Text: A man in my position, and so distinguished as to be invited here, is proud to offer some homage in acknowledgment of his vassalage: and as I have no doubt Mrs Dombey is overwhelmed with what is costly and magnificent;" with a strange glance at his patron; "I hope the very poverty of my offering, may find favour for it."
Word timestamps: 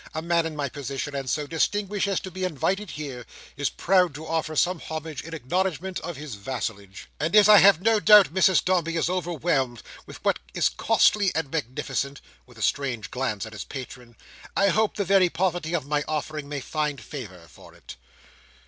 A 0.15 0.21
man 0.23 0.47
in 0.47 0.55
my 0.55 0.67
position, 0.67 1.13
and 1.13 1.29
so 1.29 1.45
distinguished 1.45 2.07
as 2.07 2.19
to 2.21 2.31
be 2.31 2.43
invited 2.43 2.89
here, 2.89 3.23
is 3.55 3.69
proud 3.69 4.15
to 4.15 4.25
offer 4.25 4.55
some 4.55 4.79
homage 4.79 5.21
in 5.21 5.35
acknowledgment 5.35 5.99
of 5.99 6.17
his 6.17 6.33
vassalage: 6.33 7.07
and 7.19 7.35
as 7.35 7.47
I 7.47 7.59
have 7.59 7.81
no 7.81 7.99
doubt 7.99 8.33
Mrs 8.33 8.65
Dombey 8.65 8.97
is 8.97 9.11
overwhelmed 9.11 9.83
with 10.07 10.17
what 10.25 10.39
is 10.55 10.69
costly 10.69 11.31
and 11.35 11.51
magnificent;" 11.51 12.19
with 12.47 12.57
a 12.57 12.63
strange 12.63 13.11
glance 13.11 13.45
at 13.45 13.53
his 13.53 13.63
patron; 13.63 14.15
"I 14.57 14.69
hope 14.69 14.95
the 14.95 15.05
very 15.05 15.29
poverty 15.29 15.75
of 15.75 15.85
my 15.85 16.03
offering, 16.07 16.49
may 16.49 16.61
find 16.61 16.99
favour 16.99 17.47
for 17.47 17.75
it." 17.75 17.95